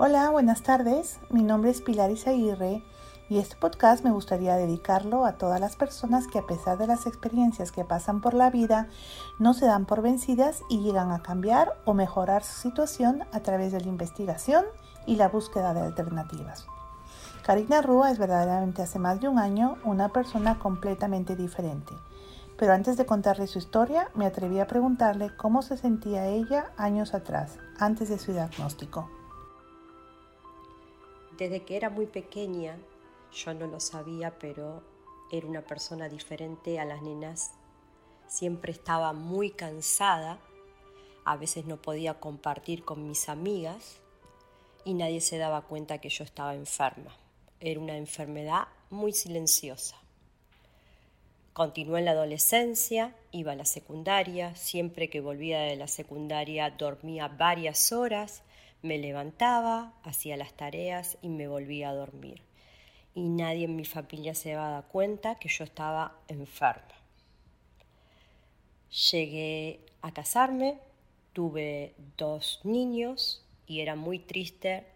[0.00, 1.18] Hola, buenas tardes.
[1.28, 2.84] Mi nombre es Pilar Isaguirre
[3.28, 7.08] y este podcast me gustaría dedicarlo a todas las personas que a pesar de las
[7.08, 8.86] experiencias que pasan por la vida,
[9.40, 13.72] no se dan por vencidas y llegan a cambiar o mejorar su situación a través
[13.72, 14.64] de la investigación
[15.04, 16.68] y la búsqueda de alternativas.
[17.42, 21.92] Karina Rúa es verdaderamente hace más de un año una persona completamente diferente.
[22.56, 27.14] Pero antes de contarle su historia, me atreví a preguntarle cómo se sentía ella años
[27.14, 29.17] atrás, antes de su diagnóstico.
[31.38, 32.76] Desde que era muy pequeña,
[33.32, 34.82] yo no lo sabía, pero
[35.30, 37.52] era una persona diferente a las nenas.
[38.26, 40.40] Siempre estaba muy cansada,
[41.24, 44.00] a veces no podía compartir con mis amigas
[44.84, 47.16] y nadie se daba cuenta que yo estaba enferma.
[47.60, 49.96] Era una enfermedad muy silenciosa.
[51.52, 57.28] Continué en la adolescencia, iba a la secundaria, siempre que volvía de la secundaria dormía
[57.28, 58.42] varias horas
[58.82, 62.42] me levantaba, hacía las tareas y me volvía a dormir.
[63.14, 66.94] Y nadie en mi familia se daba cuenta que yo estaba enferma.
[69.10, 70.78] Llegué a casarme,
[71.32, 74.86] tuve dos niños y era muy triste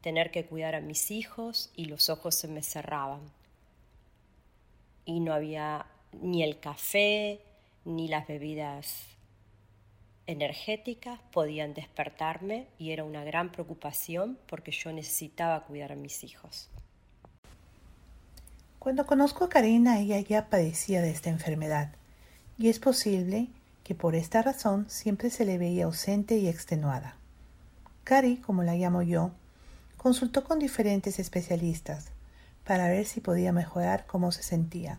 [0.00, 3.20] tener que cuidar a mis hijos y los ojos se me cerraban.
[5.04, 7.40] Y no había ni el café,
[7.84, 9.17] ni las bebidas
[10.28, 16.68] energéticas podían despertarme y era una gran preocupación porque yo necesitaba cuidar a mis hijos.
[18.78, 21.92] Cuando conozco a Karina, ella ya padecía de esta enfermedad
[22.58, 23.48] y es posible
[23.84, 27.16] que por esta razón siempre se le veía ausente y extenuada.
[28.04, 29.30] Cari, como la llamo yo,
[29.96, 32.10] consultó con diferentes especialistas
[32.64, 34.98] para ver si podía mejorar cómo se sentía,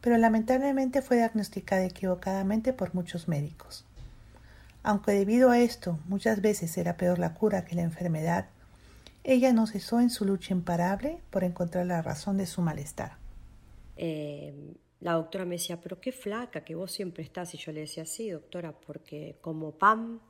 [0.00, 3.84] pero lamentablemente fue diagnosticada equivocadamente por muchos médicos.
[4.88, 8.48] Aunque debido a esto muchas veces era peor la cura que la enfermedad,
[9.22, 13.18] ella no cesó en su lucha imparable por encontrar la razón de su malestar.
[13.98, 14.54] Eh,
[15.00, 17.52] la doctora me decía, pero qué flaca, que vos siempre estás.
[17.52, 20.22] Y yo le decía, sí, doctora, porque como pan,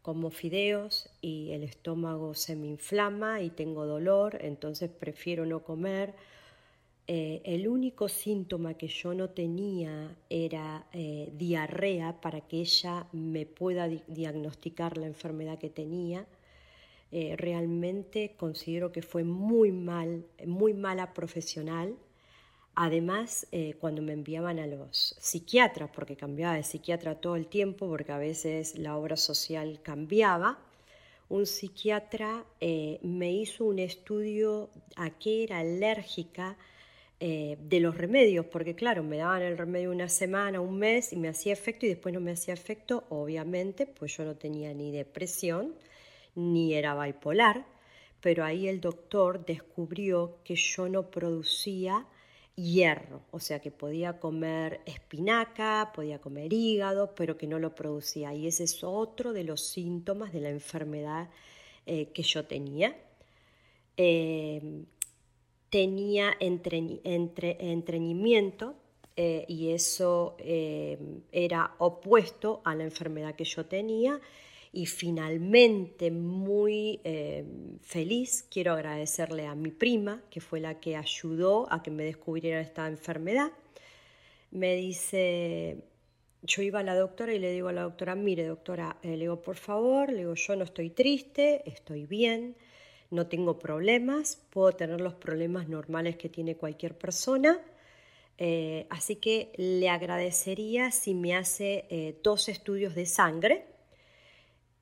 [0.00, 6.14] como fideos y el estómago se me inflama y tengo dolor, entonces prefiero no comer
[7.06, 13.44] eh, el único síntoma que yo no tenía era eh, diarrea para que ella me
[13.44, 16.26] pueda diagnosticar la enfermedad que tenía.
[17.12, 21.94] Eh, realmente considero que fue muy mal, muy mala profesional.
[22.76, 23.46] Además,
[23.78, 28.18] cuando me enviaban a los psiquiatras, porque cambiaba de psiquiatra todo el tiempo, porque a
[28.18, 30.58] veces la obra social cambiaba,
[31.28, 36.56] un psiquiatra me hizo un estudio a qué era alérgica
[37.20, 41.16] eh, de los remedios, porque claro, me daban el remedio una semana, un mes y
[41.16, 44.90] me hacía efecto y después no me hacía efecto, obviamente, pues yo no tenía ni
[44.90, 45.74] depresión
[46.34, 47.66] ni era bipolar,
[48.20, 52.06] pero ahí el doctor descubrió que yo no producía
[52.56, 58.34] hierro, o sea que podía comer espinaca, podía comer hígado, pero que no lo producía.
[58.34, 61.30] Y ese es otro de los síntomas de la enfermedad
[61.86, 62.96] eh, que yo tenía.
[63.96, 64.84] Eh,
[65.74, 68.76] tenía entre, entreñimiento
[69.16, 70.96] eh, y eso eh,
[71.32, 74.20] era opuesto a la enfermedad que yo tenía.
[74.72, 77.44] Y finalmente muy eh,
[77.82, 82.60] feliz quiero agradecerle a mi prima que fue la que ayudó a que me descubriera
[82.60, 83.50] esta enfermedad.
[84.52, 85.78] Me dice
[86.44, 89.42] yo iba a la doctora y le digo a la doctora mire doctora le digo
[89.42, 92.54] por favor le digo yo no estoy triste estoy bien
[93.10, 97.60] no tengo problemas, puedo tener los problemas normales que tiene cualquier persona.
[98.36, 103.66] Eh, así que le agradecería si me hace eh, dos estudios de sangre.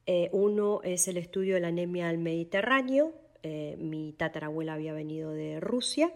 [0.07, 5.59] Eh, uno es el estudio de la anemia del Mediterráneo, mi tatarabuela había venido de
[5.59, 6.13] Rusia,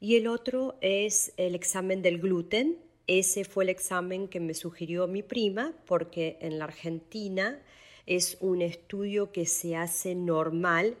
[0.00, 2.78] y el otro es el examen del gluten.
[3.06, 7.60] Ese fue el examen que me sugirió mi prima porque en la Argentina
[8.06, 10.96] es un estudio que se hace normal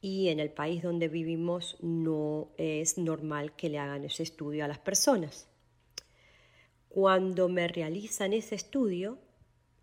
[0.00, 4.68] y en el país donde vivimos no es normal que le hagan ese estudio a
[4.68, 5.48] las personas.
[6.88, 9.18] Cuando me realizan ese estudio,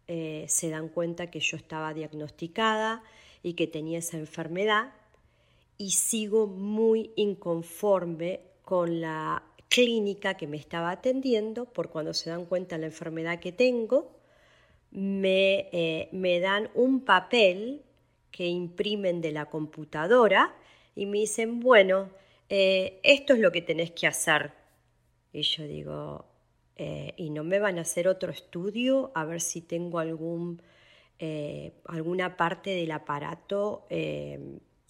[0.07, 3.03] eh, se dan cuenta que yo estaba diagnosticada
[3.43, 4.93] y que tenía esa enfermedad
[5.77, 12.45] y sigo muy inconforme con la clínica que me estaba atendiendo por cuando se dan
[12.45, 14.11] cuenta de la enfermedad que tengo,
[14.91, 17.81] me, eh, me dan un papel
[18.35, 20.53] que imprimen de la computadora
[20.93, 22.09] y me dicen, bueno,
[22.49, 24.51] eh, esto es lo que tenés que hacer.
[25.31, 26.25] Y yo digo,
[26.75, 30.61] eh, ¿y no me van a hacer otro estudio a ver si tengo algún,
[31.17, 33.87] eh, alguna parte del aparato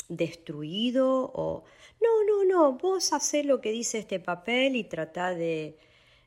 [0.10, 1.66] destruido o
[2.02, 5.78] no, no, no, vos hacés lo que dice este papel y tratá de,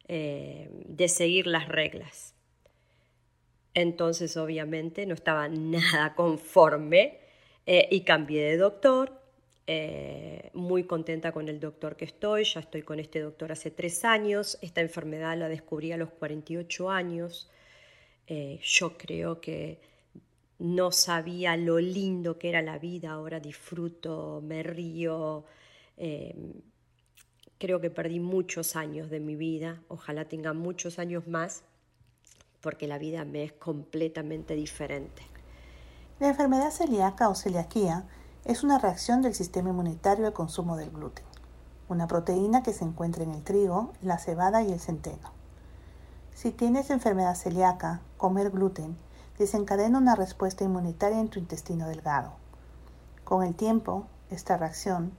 [0.06, 2.37] de seguir las reglas.
[3.74, 7.18] Entonces obviamente no estaba nada conforme
[7.66, 9.12] eh, y cambié de doctor.
[9.66, 14.02] Eh, muy contenta con el doctor que estoy, ya estoy con este doctor hace tres
[14.02, 17.50] años, esta enfermedad la descubrí a los 48 años,
[18.26, 19.78] yo creo que
[20.58, 25.44] no sabía lo lindo que era la vida, ahora disfruto, me río.
[25.96, 26.54] Em,
[27.58, 31.64] creo que perdí muchos años de mi vida, ojalá tenga muchos años más,
[32.60, 35.22] porque la vida me es completamente diferente.
[36.18, 38.06] La enfermedad celíaca o celiaquía
[38.44, 41.24] es una reacción del sistema inmunitario al consumo del gluten,
[41.88, 45.30] una proteína que se encuentra en el trigo, la cebada y el centeno.
[46.34, 48.96] Si tienes enfermedad celíaca, comer gluten
[49.38, 52.32] desencadena una respuesta inmunitaria en tu intestino delgado.
[53.24, 55.12] Con el tiempo, esta reacción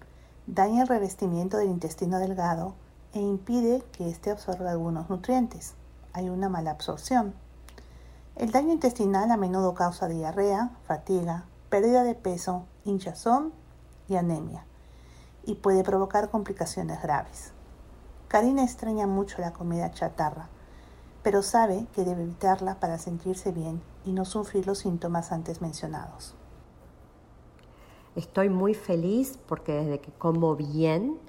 [0.48, 2.74] daña el revestimiento del intestino delgado
[3.14, 5.76] e impide que éste absorba algunos nutrientes.
[6.14, 7.34] Hay una mala absorción.
[8.36, 13.54] El daño intestinal a menudo causa diarrea, fatiga, pérdida de peso, hinchazón
[14.08, 14.66] y anemia,
[15.46, 17.52] y puede provocar complicaciones graves.
[18.28, 20.50] Karina extraña mucho la comida chatarra,
[21.24, 26.36] pero sabe que debe evitarla para sentirse bien y no sufrir los síntomas antes mencionados.
[28.16, 31.20] Estoy muy feliz porque desde que como bien,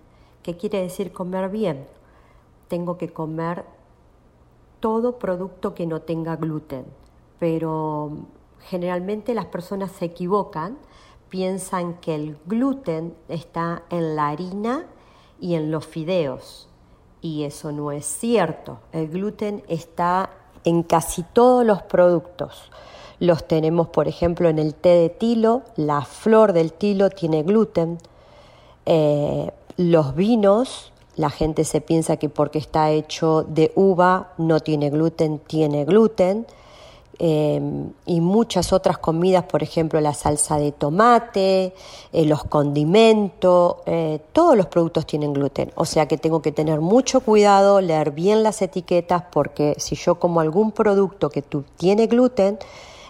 [0.43, 1.87] ¿qué quiere decir comer bien?
[2.69, 3.65] Tengo que comer
[4.81, 6.85] todo producto que no tenga gluten,
[7.39, 8.27] pero
[8.69, 10.79] generalmente las personas se equivocan,
[11.29, 14.87] piensan que el gluten está en la harina
[15.41, 16.69] y en los fideos,
[17.23, 18.79] y eso no es cierto.
[18.93, 20.31] El gluten está
[20.65, 22.71] en casi todos los productos.
[23.19, 27.99] Los tenemos, por ejemplo, en el té de tilo, la flor del tilo tiene gluten.
[28.87, 30.90] Eh, los vinos,
[31.21, 36.47] la gente se piensa que porque está hecho de uva no tiene gluten, tiene gluten.
[37.19, 41.75] Em, y muchas otras comidas, por ejemplo la salsa de tomate,
[42.15, 45.71] eh, los condimentos, eh, todos los productos tienen gluten.
[45.75, 50.15] O sea que tengo que tener mucho cuidado, leer bien las etiquetas, porque si yo
[50.15, 51.45] como algún producto que
[51.77, 52.59] tiene gluten,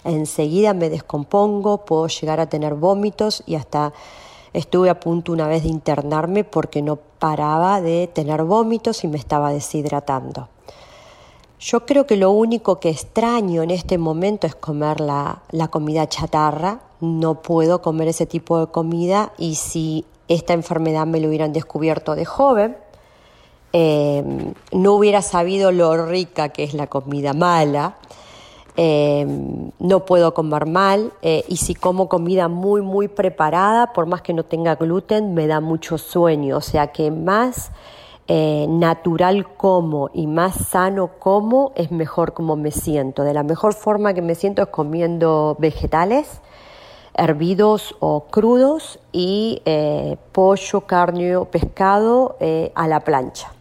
[0.03, 3.93] enseguida me descompongo, puedo llegar a tener vómitos y hasta
[4.53, 9.19] estuve a punto una vez de internarme porque no paraba de tener vómitos y me
[9.19, 10.49] estaba deshidratando.
[11.61, 16.81] Yo creo que lo único que extraño en este momento es comer la, comida chatarra.
[17.01, 22.15] No puedo comer ese tipo de comida y si esta enfermedad me lo hubieran descubierto
[22.15, 22.79] de joven,
[23.75, 24.25] eh,
[24.73, 27.97] no hubiera sabido lo rica que es la comida mala.
[28.83, 29.27] Eh,
[29.79, 34.33] no puedo comer mal eh, y si como comida muy muy preparada, por más que
[34.33, 36.57] no tenga gluten, me da mucho sueño.
[36.57, 37.73] O sea que más
[38.27, 43.23] eh, natural como y más sano como, es mejor como me siento.
[43.23, 46.41] De la mejor forma que me siento es comiendo vegetales,
[47.13, 49.61] hervidos o crudos y
[50.33, 52.39] pollo, carne o pescado
[52.75, 53.53] a la plancha.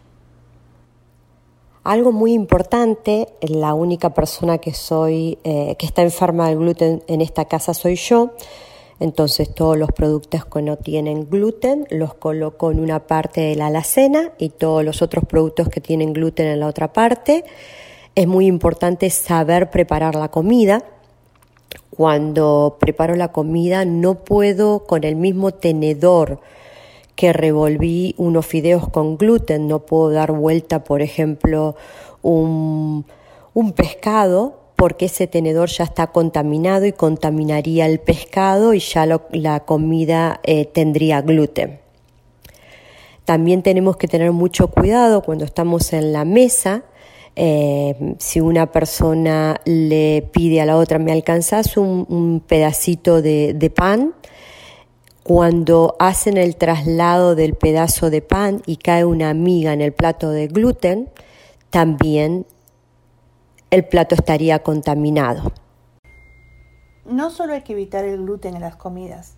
[1.82, 7.46] Algo muy importante, la única persona que soy que está enferma del gluten en esta
[7.46, 8.30] casa soy yo.
[9.00, 13.68] Entonces todos los productos que no tienen gluten los coloco en una parte de la
[13.68, 17.44] alacena y todos los otros productos que tienen gluten en la otra parte.
[18.14, 20.84] Es muy importante saber preparar la comida.
[21.88, 26.40] Cuando preparo la comida no puedo con el mismo tenedor
[27.20, 31.76] que revolví unos fideos con gluten, no puedo dar vuelta, por ejemplo,
[32.22, 33.04] un,
[33.52, 39.60] un pescado porque ese tenedor ya está contaminado y contaminaría el pescado y ya la
[39.66, 41.80] comida eh, tendría gluten.
[43.26, 46.84] También tenemos que tener mucho cuidado cuando estamos en la mesa.
[47.36, 53.68] Eh, si una persona le pide a la otra, ¿me alcanzas un, pedacito de, de
[53.68, 54.14] pan?
[55.32, 60.30] Cuando hacen el traslado del pedazo de pan y cae una miga en el plato
[60.30, 61.08] de gluten,
[61.70, 62.48] también
[63.70, 65.52] el plato estaría contaminado.
[67.04, 69.36] No solo hay que evitar el gluten en las comidas,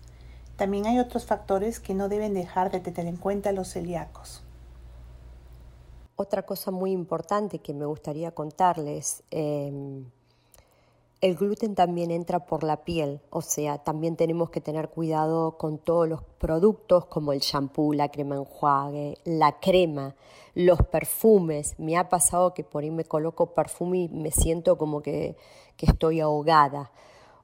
[0.55, 4.41] también hay otros factores que no deben dejar de tener en cuenta los celíacos.
[6.15, 10.05] Otra cosa muy importante que me gustaría contarles, em,
[11.23, 15.77] el gluten también entra por la piel, o sea, también tenemos que tener cuidado con
[15.77, 20.15] todos los productos como el shampoo, la crema enjuague, la crema,
[20.53, 21.75] los perfumes.
[21.79, 25.37] Me ha pasado que por ahí me coloco perfume y me siento como que,
[25.77, 26.91] que estoy ahogada.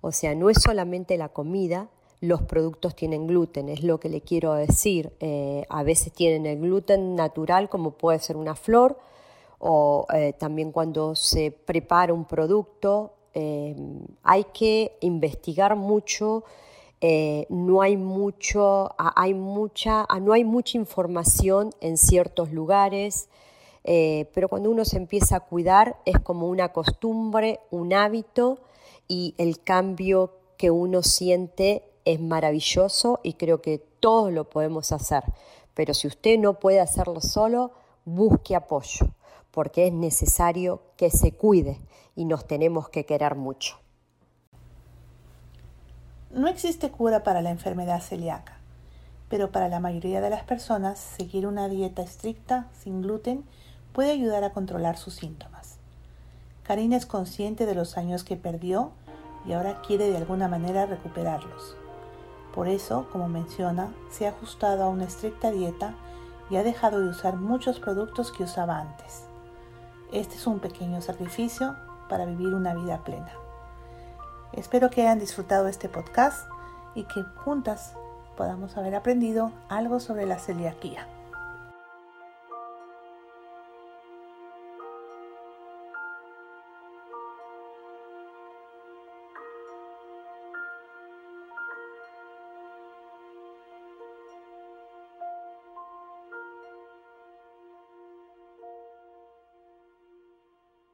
[0.01, 1.87] O sea, no es solamente la comida,
[2.19, 5.13] los productos tienen gluten, es lo que le quiero decir.
[5.21, 8.97] Eh, a veces tienen el gluten natural como puede ser una flor
[9.57, 13.75] o eh, también cuando se prepara un producto eh,
[14.23, 16.43] hay que investigar mucho.
[17.49, 23.29] no hay mucho, hay mucha, no hay mucha información en ciertos lugares,
[23.83, 28.59] pero cuando uno se empieza a cuidar es como una costumbre, un hábito
[29.07, 35.23] y el cambio que uno siente es maravilloso y creo que todos lo podemos hacer.
[35.73, 37.71] Pero si usted no puede hacerlo solo,
[38.03, 39.07] busque apoyo,
[39.51, 41.79] porque es necesario que se cuide
[42.15, 43.77] y nos tenemos que querer mucho.
[46.31, 48.59] No existe cura para la enfermedad celíaca,
[49.29, 53.45] pero para la mayoría de las personas seguir una dieta estricta sin gluten
[53.93, 55.77] puede ayudar a controlar sus síntomas.
[56.63, 58.91] Karina es consciente de los años que perdió
[59.47, 61.75] y ahora quiere de alguna manera recuperarlos.
[62.53, 65.95] Por eso, como menciona, se ha ajustado a una estricta dieta
[66.49, 69.28] y ha dejado de usar muchos productos que usaba antes.
[70.11, 71.75] Este es un pequeño sacrificio
[72.09, 73.31] para vivir una vida plena.
[74.53, 76.49] Espero que hayan disfrutado este podcast
[76.95, 77.93] y que juntas
[78.35, 81.07] podamos haber aprendido algo sobre la celiaquía.